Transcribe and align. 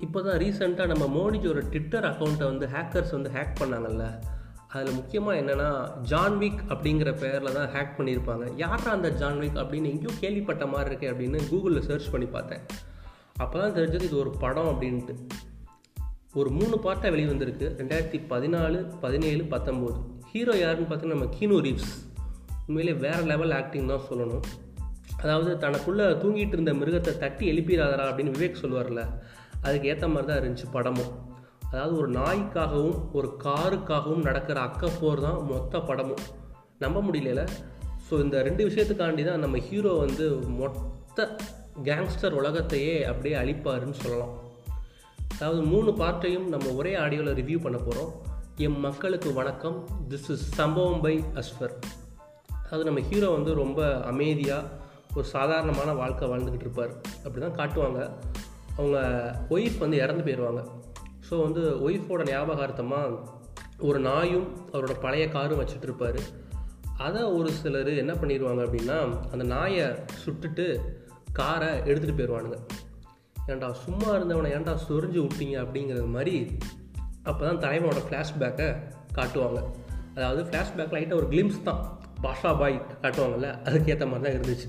இப்போ 0.00 0.22
தான் 0.22 0.38
ரீசெண்டாக 0.38 0.86
நம்ம 0.86 1.04
மோடிஜியோட 1.18 1.60
ட்விட்டர் 1.68 2.04
அக்கௌண்ட்டை 2.04 2.44
வந்து 2.44 2.66
ஹேக்கர்ஸ் 2.66 3.10
வந்து 3.10 3.30
ஹேக் 3.30 3.56
பண்ணாங்கல்ல? 3.60 4.04
அதில் 4.68 4.94
முக்கியமாக 4.94 5.40
என்னென்னா 5.40 5.68
ஜான்விக் 6.10 6.60
அப்படிங்கிற 6.68 7.18
பேரில் 7.18 7.52
தான் 7.52 7.68
ஹேக் 7.74 7.96
பண்ணியிருப்பாங்க. 7.98 8.56
யாரா 8.56 8.90
அந்த 8.90 9.08
ஜான்விக் 9.08 9.58
அப்படின்னு 9.62 9.90
எங்கேயோ 9.92 10.12
கேள்விப்பட்ட 10.20 10.66
மாதிரி 10.66 10.90
இருக்கே 10.90 11.10
அப்படின்னு 11.12 11.38
கூகுளில் 11.50 11.86
சர்ச் 11.88 12.10
பண்ணி 12.10 12.26
பார்த்தேன். 12.26 12.62
அப்போ 13.36 13.58
தான் 13.58 13.74
தெரிஞ்சது 13.74 14.02
இது 14.02 14.18
ஒரு 14.18 14.30
படம் 14.30 14.70
அப்படின்ட்டு. 14.72 15.16
ஒரு 16.34 16.50
மூணு 16.50 16.76
பார்ட்டாக 16.84 17.10
வெளியே 17.10 17.28
வந்திருக்கு 17.28 17.74
ரெண்டாயிரத்தி 17.78 18.20
பதினாலு 18.32 18.98
பதினேழு 19.00 19.42
பத்தொம்போது. 19.42 19.98
ஹீரோ 20.32 20.56
யாருன்னு 20.56 20.88
பார்த்தீங்கன்னா 20.88 21.18
நம்ம 21.18 21.30
கீனோ 21.40 21.58
ரீவ்ஸ். 21.60 21.92
உண்மையிலே 22.66 22.98
வேறு 22.98 23.22
லெவல் 23.22 23.50
ஆக்டிங் 23.50 23.86
தான் 23.86 24.06
சொல்லணும். 24.10 24.44
அதாவது 25.22 25.58
தனக்குள்ளே 25.58 26.04
தூங்கிட்டு 26.22 26.56
இருந்த 26.56 26.72
மிருகத்தை 26.72 27.18
தட்டி 27.18 27.52
எழுப்பிடாதரா 27.52 28.06
அப்படின்னு 28.10 28.36
விவேக் 28.38 28.62
சொல்லுவார்ல. 28.62 29.04
அதுக்கு 29.66 29.88
ஏற்ற 29.92 30.08
மாதிரி 30.08 30.28
தான் 30.30 30.40
இருந்துச்சு 30.40 30.68
படமும். 30.76 31.12
அதாவது 31.70 31.94
ஒரு 32.00 32.10
நாய்க்காகவும் 32.18 32.98
ஒரு 33.18 33.28
காருக்காகவும் 33.44 34.26
நடக்கிற 34.28 34.58
அக்கப்போர் 34.68 35.24
தான் 35.26 35.40
மொத்த 35.52 35.80
படமும். 35.88 36.22
நம்ப 36.84 36.98
முடியல 37.00 37.42
ஸோ 38.06 38.16
இந்த 38.24 38.36
ரெண்டு 38.42 38.62
விஷயத்துக்காண்டி 38.68 39.22
தான் 39.24 39.42
நம்ம 39.44 39.56
ஹீரோ 39.68 39.90
வந்து 40.04 40.26
மொத்த 40.60 41.26
கேங்ஸ்டர் 41.88 42.36
உலகத்தையே 42.40 42.94
அப்படியே 43.10 43.34
அழிப்பாருன்னு 43.40 43.98
சொல்லலாம். 44.02 44.34
அதாவது 45.34 45.60
மூணு 45.72 45.90
பார்ட்டையும் 46.00 46.46
நம்ம 46.54 46.70
ஒரே 46.80 46.92
ஆடியோவில் 47.02 47.38
ரிவ்யூ 47.40 47.58
பண்ண 47.64 47.78
போகிறோம் 47.78 48.10
எம் 48.66 48.80
மக்களுக்கு 48.86 49.28
வணக்கம். 49.40 49.76
திஸ் 50.12 50.30
இஸ் 50.34 50.44
சம்பவம் 50.58 51.02
பை 51.04 51.14
அஸ்வர் 51.40 51.74
அதாவது 52.62 52.86
நம்ம 52.88 53.02
ஹீரோ 53.10 53.28
வந்து 53.36 53.52
ரொம்ப 53.54 53.80
அமைதியாக 54.12 54.70
ஒரு 55.16 55.26
சாதாரணமான 55.34 55.92
வாழ்க்கை 56.00 56.28
வாழ்ந்துக்கிட்டு 56.30 56.66
இருப்பார். 56.66 56.92
அப்படி 57.24 57.40
தான் 57.46 57.58
காட்டுவாங்க. 57.60 58.00
அவங்க 58.78 58.98
ஒய்ஃப் 59.50 59.78
வந்து 59.78 59.96
இறந்து 59.96 60.24
போயிடுவாங்க 60.24 60.62
ஸோ 61.28 61.42
வந்து 61.42 61.62
ஒய்ஃபோட 61.88 62.22
ஞாபகார்த்தமாக 62.24 63.18
ஒரு 63.78 63.98
நாயும் 64.00 64.46
அவரோட 64.72 64.94
பழைய 65.00 65.28
காரும் 65.28 65.60
வச்சுட்டு 65.60 65.82
இருப்பார் 65.82 66.20
அதை 66.96 67.22
ஒரு 67.22 67.50
சிலர் 67.50 67.90
என்ன 67.94 68.12
பண்ணிடுவாங்க 68.12 68.62
அப்படின்னா 68.64 68.96
அந்த 69.32 69.44
நாயை 69.44 69.86
சுட்டுட்டு 70.24 70.66
காரை 71.32 71.68
எடுத்துகிட்டு 71.78 72.18
போயிடுவானுங்க 72.20 72.58
ஏன்டா 73.46 73.68
சும்மா 73.84 74.08
இருந்தவனை 74.14 74.48
ஏன்டா 74.56 74.72
சொரிஞ்சு 74.88 75.20
விட்டீங்க 75.24 75.56
அப்படிங்கிறது 75.64 76.08
மாதிரி 76.08 76.36
அப்போ 77.22 77.42
தான் 77.46 77.60
தலைவனோட 77.60 78.00
ஃப்ளாஷ்பேக்கை 78.08 78.66
காட்டுவாங்க. 79.14 79.60
அதாவது 80.14 80.42
ஃப்ளாஷ்பேக் 80.42 80.94
லைட்டாக 80.96 81.14
ஒரு 81.14 81.26
கிளிம்ஸ் 81.26 81.62
தான். 81.62 81.80
பாஷா 82.22 82.58
பாய் 82.58 82.76
காட்டுவாங்கல்ல 83.02 83.48
அதுக்கேற்ற 83.64 84.06
மாதிரி 84.06 84.24
தான் 84.24 84.36
இருந்துச்சு. 84.36 84.68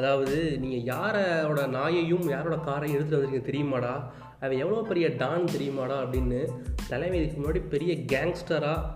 அதாவது 0.00 0.36
நீங்கள் 0.60 0.86
யாரோட 0.90 1.60
நாயையும் 1.76 2.26
யாரோட 2.28 2.56
காரையும் 2.56 2.96
எடுத்துகிட்டு 2.96 3.18
வந்திருக்கீங்க 3.18 3.48
தெரியுமாடா? 3.50 3.92
அவன் 4.40 4.58
எவ்வளோ 4.58 4.80
பெரிய 4.82 5.06
டான் 5.18 5.50
தெரியுமாடா 5.56 5.96
அப்படின்னு 6.02 6.40
தலைமை 6.88 7.18
இதுக்கு 7.20 7.40
முன்னாடி 7.40 7.60
பெரிய 7.68 7.92
கேங்ஸ்டராக 8.12 8.88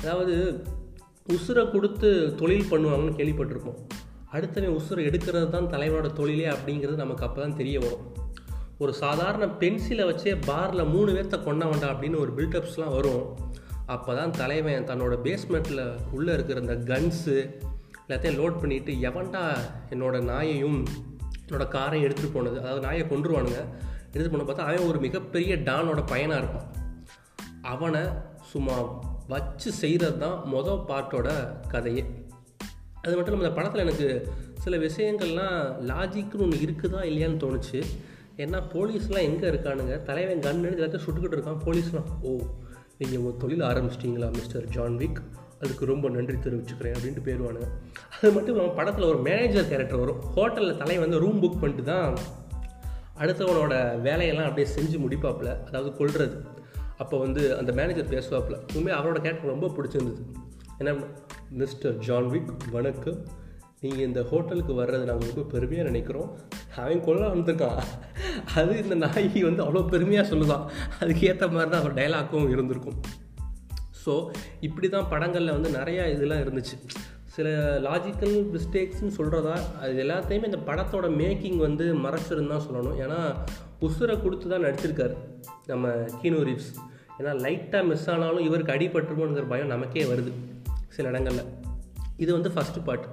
அதாவது 0.00 0.36
உசுரை 1.28 1.64
கொடுத்து 1.70 2.10
தொழில் 2.36 2.70
பண்ணுவாங்கன்னு 2.70 3.18
கேள்விப்பட்டிருப்போம். 3.20 3.80
அடுத்தவன் 4.32 4.76
உசுரை 4.78 5.04
எடுக்கிறது 5.08 5.48
தான் 5.50 5.70
தலைவனோட 5.70 6.08
தொழிலே 6.12 6.46
அப்படிங்கிறது 6.48 7.02
நமக்கு 7.04 7.24
அப்போ 7.24 7.40
தான் 7.40 7.56
தெரிய 7.56 7.78
வரும். 7.78 8.04
ஒரு 8.78 8.92
சாதாரண 8.92 9.44
பென்சிலை 9.60 10.04
வச்சே 10.10 10.32
பாரில் 10.46 10.84
மூணு 10.84 11.10
பேர்த்த 11.12 11.38
கொண்டவன்டா 11.46 11.88
அப்படின்னு 11.94 12.18
ஒரு 12.18 12.32
பில்டப்ஸ்லாம் 12.36 12.94
வரும். 12.94 13.24
அப்போ 13.86 14.14
தான் 14.14 14.30
தலைவன் 14.30 14.84
தன்னோட 14.84 15.14
பேஸ்மெண்ட்டில் 15.24 15.84
உள்ளே 16.12 16.32
இருக்கிற 16.32 16.60
அந்த 16.60 16.76
கன்ஸு 16.92 17.36
எல்லாத்தையும் 18.10 18.38
லோட் 18.40 18.60
பண்ணிவிட்டு 18.62 18.92
எவன்டா 19.08 19.42
என்னோட 19.90 20.16
நாயையும் 20.30 20.78
என்னோட 21.46 21.64
காரையும் 21.74 22.06
எடுத்துகிட்டு 22.06 22.32
போனது 22.32 22.58
அதாவது 22.60 22.80
நாயை 22.86 23.04
கொண்டுருவானுங்க 23.04 23.60
எடுத்துகிட்டு 24.12 24.34
போன 24.34 24.46
பார்த்தா 24.48 24.68
அவன் 24.68 24.88
ஒரு 24.88 24.98
மிகப்பெரிய 24.98 25.56
டானோட 25.56 26.00
பையனாக 26.06 26.40
இருப்பான். 26.42 26.68
அவனை 27.72 28.00
சும்மா 28.52 28.76
வச்சு 29.28 29.72
செய்கிறது 29.72 30.18
தான் 30.18 30.38
மொதல் 30.54 30.84
பாட்டோட 30.88 31.28
கதையே. 31.68 32.04
அது 33.02 33.14
மட்டும் 33.16 33.34
இல்லாமல் 33.34 33.46
இந்த 33.46 33.52
படத்தில் 33.58 33.84
எனக்கு 33.84 34.08
சில 34.64 34.76
விஷயங்கள்லாம் 34.76 35.58
லாஜிக்னு 35.90 36.44
ஒன்று 36.46 36.64
இருக்குதா 36.66 37.02
இல்லையான்னு 37.10 37.42
தோணுச்சு. 37.44 37.80
ஏன்னா 38.36 38.58
போலீஸ்லாம் 38.74 39.28
எங்கே 39.28 39.46
இருக்கானுங்க? 39.48 40.02
தலைவன் 40.02 40.44
கண்ணுன்னு 40.46 40.78
எல்லாத்தையும் 40.80 41.06
சுட்டுக்கிட்டு 41.06 41.38
இருக்கான் 41.38 41.62
போலீஸ்லாம். 41.66 42.10
ஓ 42.22 42.32
நீங்கள் 42.98 43.18
உங்கள் 43.18 43.38
தொழில் 43.38 43.64
ஆரம்பிச்சிட்டிங்களா 43.70 44.30
மிஸ்டர் 44.32 44.66
ஜான்விக்? 44.68 45.20
அதுக்கு 45.62 45.84
ரொம்ப 45.84 46.08
நன்றி 46.08 46.36
தெரிவிச்சுக்கிறேன் 46.36 46.94
அப்படின்ட்டு 46.96 47.26
பேருவானுங்க. 47.28 47.68
அது 48.16 48.30
மட்டும் 48.32 48.54
இல்லாமல் 48.54 48.76
படத்தில் 48.76 49.04
ஒரு 49.04 49.18
மேனேஜர் 49.18 49.68
கேரக்டர் 49.68 49.98
வரும். 49.98 50.20
ஹோட்டலில் 50.36 50.76
தலை 50.76 50.98
வந்து 50.98 51.18
ரூம் 51.18 51.42
புக் 51.42 51.60
பண்ணிட்டு 51.60 51.82
தான் 51.82 52.16
அடுத்தவனோட 53.22 54.00
வேலையெல்லாம் 54.00 54.48
அப்படியே 54.48 54.74
செஞ்சு 54.76 54.98
முடிப்பாப்புல. 55.04 55.50
அதாவது 55.66 55.96
கொள்வது 55.96 56.44
அப்போ 56.98 57.18
வந்து 57.18 57.42
அந்த 57.58 57.72
மேனேஜர் 57.72 58.12
பேசுவாப்புல. 58.14 58.56
உண்மையாக 58.74 59.00
அவரோட 59.00 59.18
கேரக்டர் 59.20 59.54
ரொம்ப 59.54 59.68
பிடிச்சிருந்தது. 59.76 60.22
ஏன்னா 60.78 60.92
மிஸ்டர் 61.60 61.96
ஜான்விக் 61.98 62.50
வணக்கம். 62.70 63.20
நீங்கள் 63.80 64.06
இந்த 64.06 64.22
ஹோட்டலுக்கு 64.22 64.72
வர்றது 64.72 65.04
நாங்கள் 65.10 65.30
ரொம்ப 65.30 65.44
பெருமையாக 65.52 65.88
நினைக்கிறோம். 65.88 66.30
அவன் 66.76 67.04
கொள்ள 67.04 67.22
வந்திருக்கான். 67.34 67.80
அது 68.54 68.82
இந்த 68.82 68.94
நாய் 68.94 69.42
வந்து 69.48 69.64
அவ்வளோ 69.64 69.88
பெருமையாக 69.88 70.28
சொல்லுதான். 70.32 70.64
அதுக்கேற்ற 71.00 71.44
மாதிரி 71.50 71.70
தான் 71.70 71.82
அவர் 71.82 71.94
டைலாக்கும் 71.94 72.50
இருந்திருக்கும். 72.54 72.98
ஸோ 74.06 74.12
இப்படி 74.60 74.88
தான் 74.88 75.08
படங்களில் 75.08 75.56
வந்து 75.60 75.70
நிறையா 75.70 76.04
இதெல்லாம் 76.12 76.38
இருந்துச்சு. 76.38 76.76
சில 77.24 77.48
லாஜிக்கல் 77.78 78.36
மிஸ்டேக்ஸ்னு 78.54 79.12
சொல்கிறதா 79.16 79.56
அது 79.80 79.92
எல்லாத்தையுமே 80.04 80.44
இந்த 80.44 80.58
படத்தோட 80.66 81.08
மேக்கிங் 81.22 81.56
வந்து 81.56 81.96
மறைச்சிருந்தான் 81.96 82.64
சொல்லணும். 82.68 82.98
ஏன்னா 82.98 83.18
உசுரை 83.80 84.22
கொடுத்து 84.22 84.48
தான் 84.48 84.64
நடிச்சிருக்காரு 84.64 85.16
நம்ம 85.66 85.88
கீனோ 86.22 86.40
ரீவ்ஸ். 86.48 86.70
ஏன்னா 87.18 87.32
லைட்டாக 87.44 87.86
மிஸ் 87.86 88.10
ஆனாலும் 88.10 88.44
இவருக்கு 88.44 88.72
அடிபட்டுருமோங்கிற 88.72 89.48
பயம் 89.48 89.66
நமக்கே 89.66 90.02
வருது 90.02 90.32
சில 90.88 91.08
இடங்களில். 91.08 91.48
இது 92.16 92.32
வந்து 92.32 92.48
ஃபஸ்ட்டு 92.48 92.84
பார்ட் 92.84 93.06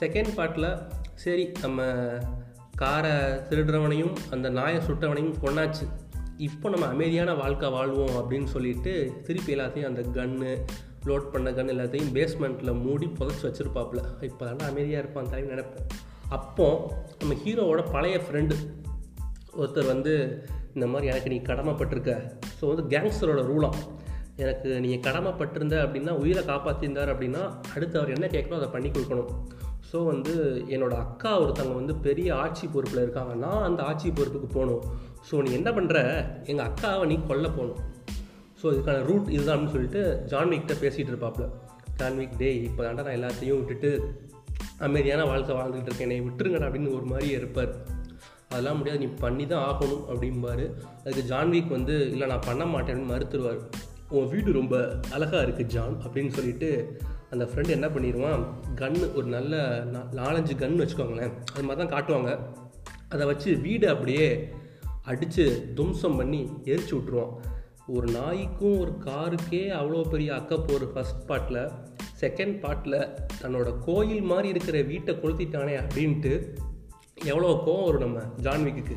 செகண்ட் 0.00 0.32
பார்ட்டில் 0.36 0.82
சரி 1.14 1.52
நம்ம 1.60 1.82
காரை 2.76 3.10
திருடுறவனையும் 3.50 4.14
அந்த 4.30 4.48
நாயை 4.50 4.80
சுட்டவனையும் 4.80 5.36
கொண்டாச்சு 5.42 5.86
இப்போ 6.36 6.68
நம்ம 6.68 6.86
அமைதியான 6.86 7.34
வாழ்க்கை 7.34 7.70
வாழ்வோம் 7.70 8.16
அப்படின்னு 8.20 8.44
சொல்லிட்டு 8.44 8.92
திருப்பி 9.26 9.54
எல்லாத்தையும் 9.54 9.88
அந்த 9.88 10.02
கன்று 10.16 10.64
லோட் 11.06 11.30
பண்ண 11.32 11.50
கன் 11.50 11.72
எல்லாத்தையும் 11.74 12.10
பேஸ்மெண்ட்டில் 12.16 12.80
மூடி 12.84 13.06
புதைச்சி 13.18 13.44
வச்சுருப்பாப்புல. 13.46 14.00
இப்போ 14.20 14.44
தான் 14.46 14.70
அமைதியாக 14.70 15.02
இருப்பான் 15.02 15.30
தலைவி 15.30 15.52
நினைப்போம் 15.52 15.86
அப்போது 16.28 16.88
நம்ம 17.20 17.34
ஹீரோவோட 17.44 17.90
பழைய 17.90 18.18
ஃப்ரெண்டு 18.26 18.56
ஒருத்தர் 19.56 19.92
வந்து 19.92 20.14
இந்த 20.74 20.86
மாதிரி 20.86 21.06
எனக்கு 21.06 21.28
நீ 21.28 21.42
கடமைப்பட்டிருக்க. 21.50 22.12
ஸோ 22.60 22.64
வந்து 22.72 22.84
கேங்ஸ்டரோட 22.94 23.42
ரூலாம் 23.50 23.78
எனக்கு 24.36 24.80
நீங்கள் 24.80 25.04
கடமைப்பட்டிருந்த 25.08 25.76
அப்படின்னா 25.86 26.10
உயிரை 26.10 26.44
காப்பாற்றிருந்தார் 26.44 27.12
அப்படின்னா 27.14 27.42
அடுத்து 27.74 27.98
அவர் 27.98 28.10
என்ன 28.10 28.26
கேட்கணும் 28.26 28.60
அதை 28.60 28.68
பண்ணி 28.68 28.88
கொடுக்கணும். 28.88 29.30
ஸோ 29.92 30.04
வந்து 30.04 30.64
என்னோடய 30.68 31.02
அக்கா 31.06 31.40
ஒருத்தவங்க 31.40 31.74
வந்து 31.74 31.94
பெரிய 31.94 32.34
ஆட்சி 32.34 32.66
பொறுப்பில் 32.66 33.02
இருக்காங்க. 33.02 33.34
நான் 33.34 33.62
அந்த 33.62 33.82
ஆட்சி 33.82 34.08
பொறுப்புக்கு 34.10 34.48
போகணும். 34.48 35.12
ஸோ 35.28 35.42
நீ 35.44 35.50
என்ன 35.58 35.70
பண்ணுற 35.76 35.98
எங்கள் 36.50 36.66
அக்காவை 36.68 37.04
நீ 37.12 37.16
கொல்ல 37.30 37.46
போகணும். 37.56 37.80
ஸோ 38.60 38.64
இதுக்கான 38.74 39.02
ரூட் 39.08 39.30
இதுதான் 39.34 39.54
அப்படின்னு 39.54 39.74
சொல்லிட்டு 39.76 40.02
ஜான்விக்கிட்ட 40.32 40.74
பேசிகிட்டு 40.82 41.12
இருப்பாப்புல. 41.12 41.46
ஜான்விக் 41.98 42.38
டே 42.42 42.50
இப்போ 42.68 42.80
தாண்டா 42.84 43.04
நான் 43.06 43.18
எல்லாத்தையும் 43.18 43.58
விட்டுட்டு 43.60 43.90
அமைதியான 44.86 45.24
வாழ்க்கை 45.30 45.54
வாழ்ந்துகிட்டு 45.56 45.90
இருக்கேன். 45.90 46.08
என்னை 46.08 46.20
விட்டுருங்கடா 46.26 46.66
அப்படின்னு 46.68 46.96
ஒரு 46.98 47.06
மாதிரி 47.12 47.28
இருப்பார். 47.40 47.72
அதெல்லாம் 48.50 48.78
முடியாது. 48.78 49.00
நீ 49.04 49.08
பண்ணி 49.24 49.44
தான் 49.52 49.64
ஆகணும் 49.68 50.04
அப்படிம்பாரு. 50.12 50.64
அதுக்கு 51.02 51.22
ஜான்விக் 51.32 51.74
வந்து 51.76 51.94
இல்லை 52.12 52.26
நான் 52.32 52.46
பண்ண 52.48 52.64
மாட்டேன்னு 52.74 53.06
மறுத்துருவார். 53.12 53.60
உன் 54.16 54.28
வீடு 54.32 54.50
ரொம்ப 54.58 54.74
அழகாக 55.14 55.44
இருக்குது 55.46 55.72
ஜான் 55.74 55.94
அப்படின்னு 56.04 56.32
சொல்லிட்டு 56.38 56.68
அந்த 57.30 57.44
ஃப்ரெண்டு 57.50 57.70
என்ன 57.76 57.86
பண்ணிடுவான் 57.94 58.42
கன்று 58.80 59.06
ஒரு 59.18 59.26
நல்ல 59.36 59.54
நாலஞ்சு 60.20 60.54
கன் 60.62 60.80
வச்சுக்கோங்களேன். 60.82 61.32
அது 61.54 61.64
மாதிரி 61.68 61.80
தான் 61.82 61.94
காட்டுவாங்க. 61.94 62.32
அதை 63.14 63.24
வச்சு 63.30 63.50
வீடு 63.66 63.86
அப்படியே 63.88 64.28
அடித்து 65.04 65.74
தும்சம் 65.74 66.16
பண்ணி 66.16 66.48
எரிச்சு 66.64 66.94
விட்ருவான் 66.94 67.32
ஒரு 67.86 68.06
நாய்க்கும் 68.12 68.80
ஒரு 68.80 68.92
காருக்கே 69.04 69.68
அவ்வளோ 69.70 70.08
பெரிய 70.08 70.32
அக்கப்போர் 70.34 70.84
ஃபஸ்ட் 70.92 71.24
பார்ட்டில் 71.26 71.70
செகண்ட் 72.20 72.56
பார்ட்டில் 72.60 73.16
தன்னோட 73.42 73.74
கோயில் 73.84 74.22
மாதிரி 74.22 74.48
இருக்கிற 74.48 74.82
வீட்டை 74.82 75.14
கொளுத்திட்டானே 75.14 75.74
அப்படின்ட்டு 75.80 76.32
எவ்வளோ 77.24 77.62
கோவம் 77.66 77.84
வரும் 77.84 78.00
நம்ம 78.00 78.20
ஜான்விக்கு 78.42 78.96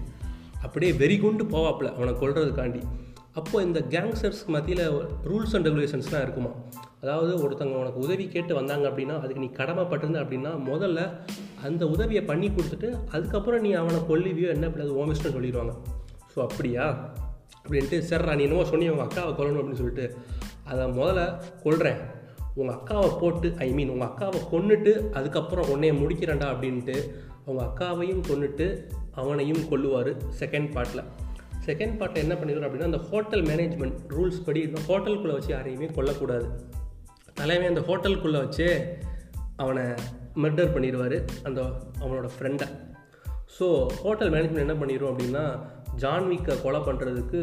அப்படியே 0.62 0.94
வெறி 0.94 1.18
கொண்டு 1.18 1.44
போவாப்பில் 1.44 1.94
அவனை 1.94 2.14
கொள்றதுக்காண்டி 2.14 2.82
அப்போது 3.34 3.66
இந்த 3.68 3.80
கேங்ஸ்டர்ஸ் 3.80 4.46
மத்தியில் 4.46 4.86
ரூல்ஸ் 5.24 5.56
அண்ட் 5.56 5.68
ரெகுலேஷன்ஸ்லாம் 5.68 6.22
இருக்குமா? 6.22 6.50
அதாவது 7.02 7.50
ஒருத்தவங்க 7.50 7.76
உனக்கு 7.76 8.00
உதவி 8.00 8.28
கேட்டு 8.28 8.56
வந்தாங்க 8.56 8.90
அப்படின்னா 8.90 9.20
அதுக்கு 9.20 9.40
நீ 9.40 9.50
கடமைப்பட்டிருந்த 9.58 10.22
அப்படின்னா 10.24 10.52
முதல்ல 10.72 11.20
அந்த 11.64 11.88
உதவியை 11.88 12.24
பண்ணி 12.24 12.48
கொடுத்துட்டு 12.48 12.98
அதுக்கப்புறம் 13.12 13.62
நீ 13.62 13.72
அவனை 13.72 14.00
கொல்லிவியோ 14.00 14.48
என்ன 14.48 14.68
பண்ணது 14.68 14.92
ஓமிஸ்ட்னு 15.02 15.36
சொல்லிடுவாங்க. 15.36 15.74
ஸோ 16.38 16.42
அப்படியா? 16.42 17.14
அப்படின்ட்டு 17.66 18.04
சரிடா 18.10 18.36
நீ 18.36 18.44
என்னவோ 18.44 18.66
சொன்னி 18.66 18.90
உங்கள் 18.90 19.06
அக்காவை 19.06 19.32
கொல்லணும் 19.32 19.60
அப்படின்னு 19.60 19.74
சொல்லிட்டு 19.74 20.16
அதை 20.64 20.86
முதல்ல 20.86 21.42
கொள்கிறேன் 21.64 21.98
உங்கள் 22.56 22.76
அக்காவை 22.76 23.20
போட்டு 23.20 23.54
ஐ 23.58 23.72
மீன் 23.72 23.90
உங்கள் 23.90 24.08
அக்காவை 24.08 24.40
கொன்னுட்டு 24.52 25.10
அதுக்கப்புறம் 25.10 25.70
உன்னைய 25.70 25.96
முடிக்கிறேன்டா 25.96 26.48
அப்படின்ட்டு 26.54 26.96
அவங்க 27.46 27.64
அக்காவையும் 27.64 28.22
கொண்டுட்டு 28.28 28.68
அவனையும் 29.12 29.60
கொல்லுவார் 29.60 30.12
செகண்ட் 30.40 30.72
பார்ட்டில் 30.72 31.04
செகண்ட் 31.66 31.98
பார்ட்டில் 32.00 32.16
என்ன 32.16 32.34
பண்ணிடுவோம் 32.34 32.70
அப்படின்னா 32.70 32.84
அந்த 32.84 32.98
ஹோட்டல் 32.98 33.44
மேனேஜ்மெண்ட் 33.44 33.98
ரூல்ஸ் 34.10 34.44
படி 34.46 34.62
இந்த 34.62 34.80
ஹோட்டலுக்குள்ளே 34.88 35.32
வச்சு 35.32 35.48
யாரையுமே 35.48 35.86
கொல்லக்கூடாது. 35.86 36.48
தலைவன் 37.34 37.68
அந்த 37.68 37.80
ஹோட்டலுக்குள்ளே 37.80 38.38
வச்சு 38.38 38.98
அவனை 39.56 39.84
மர்டர் 40.36 40.74
பண்ணிடுவார் 40.76 41.28
அந்த 41.44 41.62
அவனோட 42.00 42.30
ஃப்ரெண்டை 42.40 42.68
ஸோ 43.56 43.68
ஹோட்டல் 44.04 44.32
மேனேஜ்மெண்ட் 44.34 44.66
என்ன 44.66 44.76
பண்ணிடும் 44.82 45.10
அப்படின்னா 45.12 45.44
ஜான்விக்கை 46.04 46.56
கொலை 46.64 46.80
பண்ணுறதுக்கு 46.88 47.40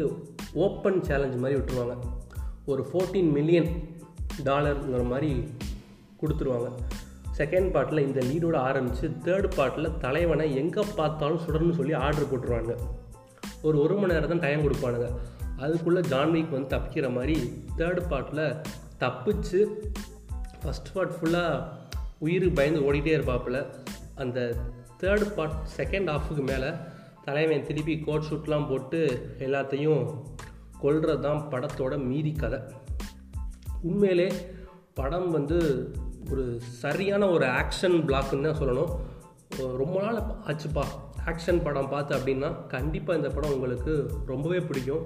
ஓப்பன் 0.65 0.99
சேலஞ்ச் 1.07 1.41
மாதிரி 1.43 1.57
விட்டுருவாங்க. 1.59 1.95
ஒரு 2.71 2.81
ஃபோர்டீன் 2.89 3.31
மில்லியன் 3.37 3.71
டாலருங்கிற 4.47 5.03
மாதிரி 5.13 5.31
கொடுத்துருவாங்க. 6.21 6.69
செகண்ட் 7.39 7.69
பார்ட்டில் 7.75 8.05
இந்த 8.07 8.19
லீடோட 8.29 8.57
ஆரம்பித்து 8.67 9.07
தேர்ட் 9.25 9.47
பார்ட்டில் 9.57 9.95
தலைவனை 10.03 10.45
எங்கே 10.61 10.83
பார்த்தாலும் 10.99 11.43
சுடணும்னு 11.45 11.77
சொல்லி 11.79 11.95
ஆர்டர் 12.05 12.29
போட்டுருவாங்க. 12.31 12.75
ஒரு 13.67 13.77
ஒரு 13.83 13.95
மணி 13.99 14.13
நேரம் 14.13 14.33
தான் 14.33 14.45
டைம் 14.45 14.63
கொடுப்பானுங்க. 14.65 15.09
அதுக்குள்ளே 15.63 16.01
ஜான்விக் 16.13 16.55
வந்து 16.55 16.73
தப்பிக்கிற 16.75 17.09
மாதிரி 17.17 17.35
தேர்ட் 17.77 18.01
பார்ட்டில் 18.11 18.45
தப்பிச்சு 19.03 19.59
ஃபஸ்ட் 20.61 20.91
பார்ட் 20.93 21.15
ஃபுல்லாக 21.17 21.63
உயிருக்கு 22.25 22.57
பயந்து 22.59 22.85
ஓடிட்டே 22.87 23.13
இருப்பாப்புல 23.17 23.59
அந்த 24.23 24.39
தேர்ட் 25.05 25.27
பார்ட் 25.37 25.57
செகண்ட் 25.77 26.11
ஹாஃபுக்கு 26.13 26.45
மேலே 26.51 26.69
தலைவன் 27.25 27.65
திருப்பி 27.67 27.93
கோட் 28.07 28.27
ஷூட்லாம் 28.29 28.67
போட்டு 28.69 28.99
எல்லாத்தையும் 29.45 30.03
கொல்றது 30.81 31.19
தான் 31.19 31.41
படத்தோட 31.51 31.93
மீதி 32.09 32.31
கதை. 32.31 32.59
உண்மையிலே 33.89 34.27
படம் 34.99 35.29
வந்து 35.31 35.57
ஒரு 36.31 36.43
சரியான 36.81 37.23
ஒரு 37.35 37.45
ஆக்ஷன் 37.61 37.97
பிளாக்குன்னு 38.07 38.47
தான் 38.47 38.61
சொல்லணும். 38.61 38.93
ரொம்ப 39.81 39.95
நாள் 40.05 40.19
ஆச்சுப்பா. 40.49 40.83
ஆக்ஷன் 41.31 41.61
படம் 41.63 41.89
பார்த்து 41.89 42.13
அப்படின்னா 42.17 42.49
கண்டிப்பாக 42.67 43.19
இந்த 43.19 43.29
படம் 43.35 43.53
உங்களுக்கு 43.55 43.93
ரொம்பவே 44.31 44.59
பிடிக்கும். 44.69 45.05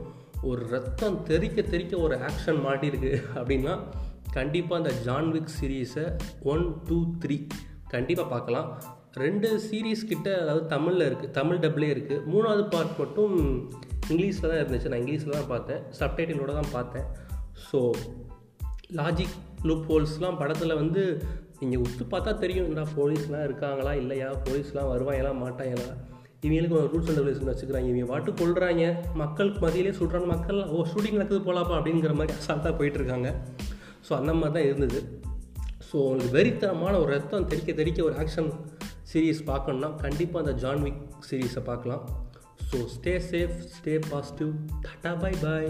ஒரு 0.50 0.62
ரத்தம் 0.74 1.18
தெறிக்க 1.30 1.62
தெறிக்க 1.62 1.98
ஒரு 2.06 2.18
ஆக்ஷன் 2.28 2.62
மாட்டியிருக்கு 2.68 3.14
அப்படின்னா 3.40 3.74
கண்டிப்பாக 4.38 4.82
அந்த 4.82 4.94
ஜான்விக் 5.08 5.54
சீரீஸை 5.58 6.06
ஒன் 6.54 6.66
டூ 6.88 6.98
த்ரீ 7.24 7.38
கண்டிப்பாக 7.96 8.30
பார்க்கலாம். 8.36 8.70
ரெண்டு 9.14 9.60
சீரீஸ் 9.60 10.02
கிட்ட 10.06 10.38
அதாவது 10.42 10.66
தமிழில் 10.66 11.06
இருக்குது 11.10 11.32
தமிழ் 11.32 11.58
டப்லே 11.58 11.90
இருக்குது 11.96 12.24
மூணாவது 12.32 12.64
பார்ட் 12.70 13.00
மட்டும் 13.00 13.34
இங்கிலீஷில் 14.10 14.50
தான் 14.52 14.62
இருந்துச்சு. 14.62 14.88
நான் 14.88 15.02
இங்கிலீஷில் 15.04 15.38
தான் 15.38 15.48
பார்த்தேன். 15.48 15.82
சப்டைட்டிலோட 16.00 16.54
தான் 16.54 16.72
பார்த்தேன். 16.72 17.06
ஸோ 17.72 17.80
லாஜிக் 19.00 19.36
லூப் 19.64 19.86
ஹோல்ஸ்லாம் 19.92 20.38
படத்தில் 20.38 20.76
வந்து 20.76 21.22
நீங்கள் 21.60 21.82
உத்து 21.86 22.04
பார்த்தா 22.14 22.38
தெரியும். 22.38 22.66
என்ன 22.66 22.86
போலீஸ்லாம் 23.00 23.44
இருக்காங்களா? 23.44 23.94
இல்லையா? 23.94 24.30
போலீஸ்லாம் 24.46 24.92
வருவாங்களா? 24.94 25.32
மாட்டாங்களா? 25.44 25.90
இவங்களுக்கு 26.44 26.78
ஒரு 26.80 26.90
ரூல்ஸ் 26.92 27.10
அண்ட் 27.10 27.20
ரெகுலேஷன் 27.20 27.50
வச்சுக்கிறாங்க. 27.52 27.88
இவங்க 27.88 28.06
வாட்டு 28.14 28.32
கொள்கிறாங்க 28.32 28.84
மக்களுக்கு 29.14 29.60
மதியிலே 29.66 29.92
சுடுறாங்க 30.00 30.26
மக்கள் 30.26 30.60
ஓ 30.66 30.86
ஷூட்டிங் 30.92 31.18
நடக்குது 31.20 31.42
போகலாப்பா 31.48 31.78
அப்படிங்கிற 31.80 32.14
மாதிரி 32.14 32.38
அசால்ட்டாக 32.40 32.74
போயிட்டுருக்காங்க. 32.80 33.32
ஸோ 34.08 34.14
அந்த 34.14 34.34
மாதிரி 34.34 34.56
தான் 34.58 34.68
இருந்தது. 34.70 35.02
ஸோ 35.90 35.98
உங்களுக்கு 36.10 36.38
வெறித்தனமான 36.38 37.00
ஒரு 37.00 37.12
ரத்தம் 37.12 37.48
தெறிக்க 37.48 37.74
தெறிக்க 37.74 38.04
ஒரு 38.04 38.16
ஆக்ஷன் 38.16 38.50
சீரீஸ் 39.12 39.40
பார்க்கணுன்னா 39.52 39.90
கண்டிப்பாக 40.06 40.42
அந்த 40.44 40.54
ஜான்விக் 40.64 41.00
சீரீஸை 41.30 41.64
பார்க்கலாம். 41.70 42.04
So 42.72 42.80
stay 42.96 43.14
safe 43.32 43.56
stay 43.78 43.94
positive 44.10 44.52
tata 44.86 45.14
bye 45.22 45.34
bye 45.44 45.70